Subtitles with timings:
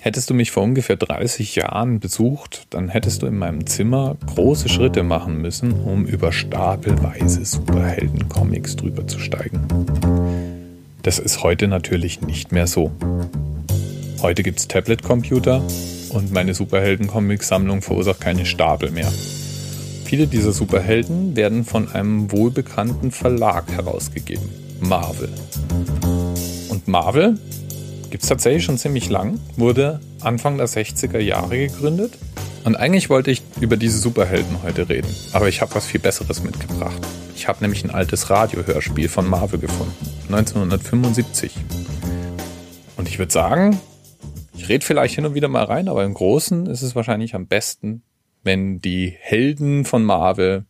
[0.00, 4.68] Hättest du mich vor ungefähr 30 Jahren besucht, dann hättest du in meinem Zimmer große
[4.68, 9.66] Schritte machen müssen, um über stapelweise Superhelden-Comics drüber zu steigen.
[11.02, 12.92] Das ist heute natürlich nicht mehr so.
[14.22, 15.64] Heute gibt es Tablet-Computer
[16.10, 19.10] und meine Superhelden-Comic-Sammlung verursacht keine Stapel mehr.
[20.04, 24.48] Viele dieser Superhelden werden von einem wohlbekannten Verlag herausgegeben,
[24.80, 25.28] Marvel.
[26.68, 27.36] Und Marvel
[28.10, 32.18] gibt es tatsächlich schon ziemlich lang, wurde Anfang der 60er Jahre gegründet.
[32.64, 36.42] Und eigentlich wollte ich über diese Superhelden heute reden, aber ich habe was viel Besseres
[36.42, 37.00] mitgebracht.
[37.34, 39.94] Ich habe nämlich ein altes Radiohörspiel von Marvel gefunden,
[40.28, 41.54] 1975.
[42.96, 43.80] Und ich würde sagen,
[44.54, 47.46] ich rede vielleicht hin und wieder mal rein, aber im Großen ist es wahrscheinlich am
[47.46, 48.02] besten,
[48.42, 50.66] wenn die Helden von Marvel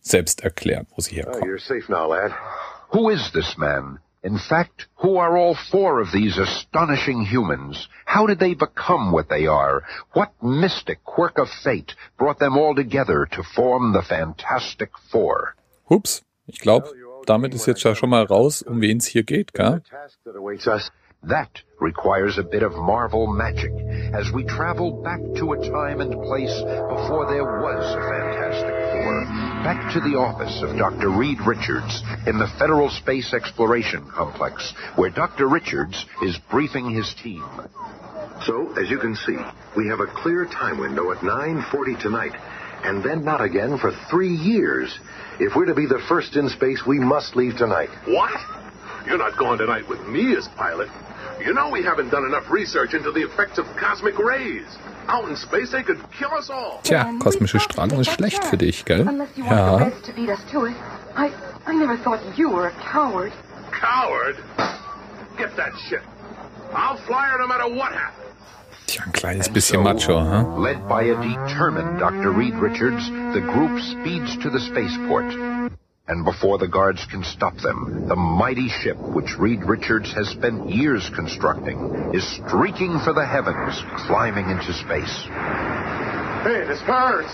[0.00, 1.42] selbst erklären, wo sie herkommen.
[1.42, 1.46] Oh,
[4.24, 4.68] you're safe now, lad.
[4.68, 4.70] Who is this man?
[4.70, 7.88] In fact, who are all four of these astonishing humans?
[8.04, 9.82] How did they become what they are?
[10.12, 15.54] What mystic quirk of fate brought them all together to form the Fantastic Four?
[15.88, 16.88] Hups, ich glaube,
[17.26, 19.82] damit ist jetzt ja schon mal raus, um wen es hier geht, gell?
[21.28, 23.70] That requires a bit of Marvel magic
[24.12, 28.41] as we travel back to a time and place before there was a Fantastic Four.
[29.62, 31.08] Back to the office of Dr.
[31.08, 35.46] Reed Richards in the Federal Space Exploration Complex, where Dr.
[35.46, 37.44] Richards is briefing his team.
[38.44, 39.36] So, as you can see,
[39.76, 42.32] we have a clear time window at 9.40 tonight,
[42.82, 44.98] and then not again for three years.
[45.38, 47.90] If we're to be the first in space, we must leave tonight.
[48.04, 48.61] What?
[49.06, 50.88] You're not going tonight with me as pilot.
[51.44, 54.66] You know we haven't done enough research into the effects of cosmic rays.
[55.08, 56.80] Out in space they could kill us all.
[56.84, 59.04] Tja, kosmische Strahlung ist schlecht für dich, gell?
[59.36, 59.90] Ja.
[61.16, 61.30] I,
[61.66, 63.32] I never thought you were a coward.
[63.72, 64.36] Coward?
[65.36, 66.02] Get that shit.
[66.72, 68.22] I'll fly her no matter what happens.
[68.86, 70.44] Tja, ein kleines bisschen macho, huh?
[70.58, 72.30] Led by a determined Dr.
[72.30, 75.32] Reed Richards, the group speeds to the spaceport.
[76.08, 80.68] And before the guards can stop them, the mighty ship which Reed Richards has spent
[80.68, 85.14] years constructing is streaking for the heavens, climbing into space.
[86.42, 87.30] Hey, this hurts.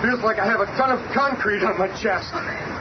[0.00, 2.32] Feels like I have a ton of concrete on my chest.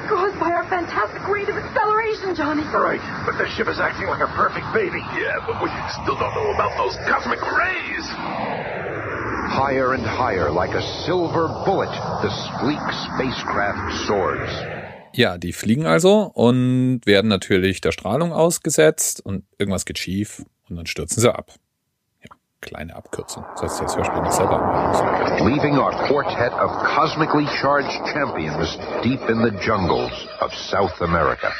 [0.08, 2.64] Caused by our fantastic rate of acceleration, Johnny.
[2.72, 5.04] Right, but the ship is acting like a perfect baby.
[5.20, 5.68] Yeah, but we
[6.00, 8.08] still don't know about those cosmic rays.
[9.52, 11.92] Higher and higher, like a silver bullet,
[12.24, 12.80] the sleek
[13.12, 14.79] spacecraft soars.
[15.14, 20.76] Ja, die fliegen also und werden natürlich der Strahlung ausgesetzt und irgendwas geht schief und
[20.76, 21.52] dann stürzen sie ab.
[22.22, 23.44] Ja, kleine Abkürzung.
[23.54, 29.42] Das heißt, das Hörspiel nicht selber Leaving our quartet of cosmically charged champions deep in
[29.42, 30.12] the jungles
[30.42, 31.52] of South America.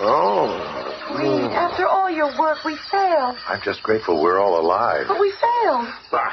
[0.00, 0.48] Oh.
[1.16, 3.36] Reed, after all your work, we failed.
[3.48, 5.06] I'm just grateful we're all alive.
[5.06, 5.86] But we failed.
[6.10, 6.32] Bah,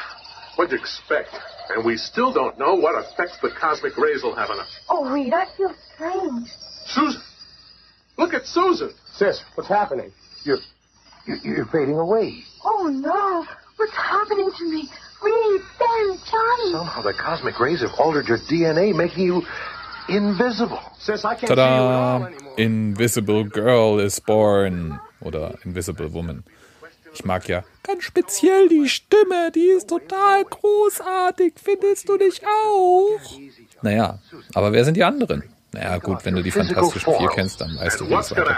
[0.55, 1.29] what'd you expect?
[1.69, 4.79] And we still don't know what effects the cosmic rays will have on us.
[4.89, 6.49] Oh, Reed, I feel strange.
[6.85, 7.21] Susan!
[8.17, 8.93] Look at Susan!
[9.13, 10.11] Sis, what's happening?
[10.43, 10.57] You're,
[11.25, 12.43] you're, you're fading away.
[12.63, 13.45] Oh, no.
[13.77, 14.89] What's happening to me?
[15.23, 16.71] Reed, Ben, Johnny.
[16.71, 19.43] Somehow the cosmic rays have altered your DNA, making you
[20.09, 20.81] invisible.
[20.99, 21.55] Sis, I can't Tada!
[21.55, 22.55] see you at all anymore.
[22.57, 24.99] Invisible girl is born.
[25.23, 26.43] Oder Invisible Woman.
[27.13, 33.19] Ich mag ja ganz speziell die Stimme, die ist total großartig, findest du nicht auch?
[33.81, 34.19] Naja,
[34.53, 35.43] aber wer sind die anderen?
[35.73, 38.57] Naja, gut, wenn du die Fantastischen Vier kennst, dann weißt du, wie es weitergeht.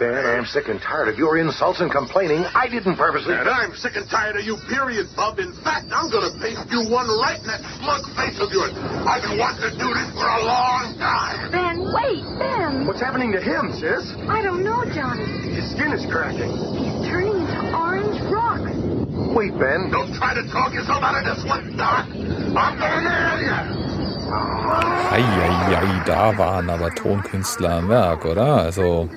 [0.00, 2.44] Ben, I'm sick and tired of your insults and complaining.
[2.52, 3.34] I didn't purposely...
[3.34, 5.38] And I'm sick and tired of you, period, Bub.
[5.38, 8.74] In fact, I'm gonna paste you one right in that smug face of yours.
[9.06, 11.50] I've been wanting to do this for a long time.
[11.52, 12.86] Ben, wait, Ben.
[12.86, 14.14] What's happening to him, sis?
[14.28, 15.24] I don't know, Johnny.
[15.54, 16.52] His skin is cracking.
[16.76, 18.60] He's turning into orange rock.
[19.34, 19.90] Wait, Ben.
[19.90, 22.06] Don't try to talk yourself out of this one, Doc.
[22.06, 23.86] I'm gonna nail you.
[25.10, 28.56] Eieiei, da waren aber Tonkünstler am Werk, oder?
[28.56, 29.08] Also,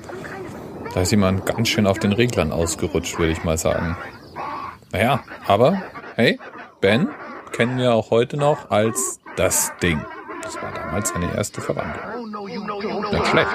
[0.94, 3.96] da ist jemand ganz schön auf den Reglern ausgerutscht, würde ich mal sagen.
[4.92, 5.82] Naja, aber,
[6.14, 6.38] hey,
[6.80, 7.08] Ben
[7.52, 10.00] kennen wir auch heute noch als das Ding.
[10.42, 12.19] Das war damals seine erste Verwandlung.
[13.12, 13.50] Nicht schlecht.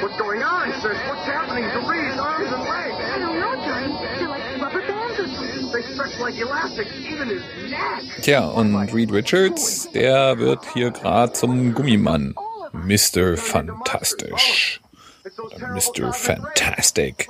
[0.00, 0.96] What's going on, sis?
[1.08, 2.94] What's happening to Reed's arms and legs?
[2.94, 3.92] I don't know, Johnny.
[4.18, 5.72] They're like rubber bands or something.
[5.72, 8.02] They stretch like elastics, even his neck.
[8.22, 12.34] Tja, und Reed Richards, der wird hier gerade zum Gummimann.
[12.72, 13.36] Mr.
[13.36, 14.80] Fantastisch.
[15.24, 16.12] Mr.
[16.12, 17.28] Fantastic.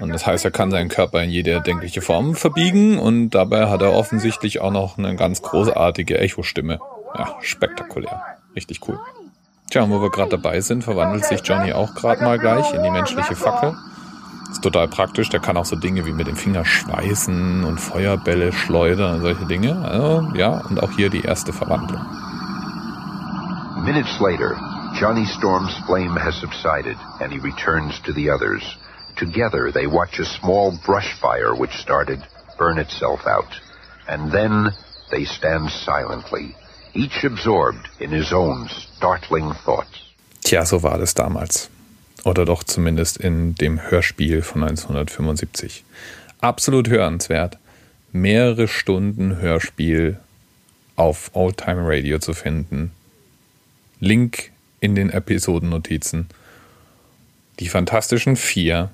[0.00, 3.82] Und das heißt, er kann seinen Körper in jede erdenkliche Form verbiegen und dabei hat
[3.82, 6.78] er offensichtlich auch noch eine ganz großartige Echo-Stimme.
[7.16, 8.22] Ja, spektakulär.
[8.54, 8.98] Richtig cool.
[9.70, 12.90] Tja, wo wir gerade dabei sind, verwandelt sich Johnny auch gerade mal gleich in die
[12.90, 13.74] menschliche Fackel.
[14.50, 18.52] Ist total praktisch, der kann auch so Dinge wie mit dem Finger schweißen und Feuerbälle
[18.52, 19.76] schleudern und solche Dinge.
[19.84, 22.00] Also, ja, und auch hier die erste Verwandlung.
[23.84, 24.56] Minutes later,
[24.98, 28.62] Johnny Storm's flame has subsided and he returns to the others.
[29.16, 32.20] Together they watch a small brush fire which started
[32.58, 33.60] burn itself out.
[34.08, 34.72] And then
[35.10, 36.54] they stand silently,
[36.94, 40.02] each absorbed in his own startling thoughts.
[40.44, 41.70] Tja, so war das damals.
[42.24, 45.84] Oder doch zumindest in dem Hörspiel von 1975.
[46.40, 47.58] Absolut hörenswert.
[48.12, 50.18] Mehrere Stunden Hörspiel
[50.96, 52.92] auf Oldtime Radio zu finden.
[54.00, 56.28] Link in den Episodennotizen.
[57.60, 58.90] Die Fantastischen Vier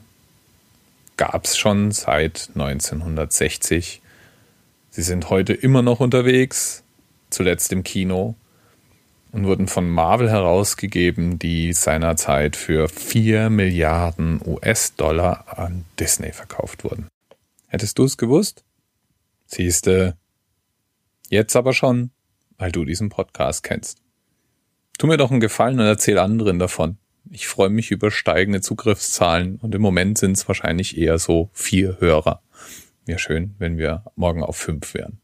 [1.17, 4.03] gab es schon seit 1960.
[4.91, 6.85] Sie sind heute immer noch unterwegs,
[7.31, 8.35] zuletzt im Kino,
[9.33, 17.09] und wurden von Marvel herausgegeben, die seinerzeit für 4 Milliarden US-Dollar an Disney verkauft wurden.
[17.69, 18.63] Hättest du es gewusst?
[19.47, 20.17] Siehste,
[21.31, 22.11] jetzt aber schon,
[22.59, 24.03] weil du diesen Podcast kennst.
[24.99, 26.99] Tu mir doch einen Gefallen und erzähl anderen davon.
[27.35, 31.99] Ich freue mich über steigende Zugriffszahlen und im Moment sind es wahrscheinlich eher so vier
[31.99, 32.43] Hörer.
[33.07, 35.22] Wäre schön, wenn wir morgen auf fünf wären.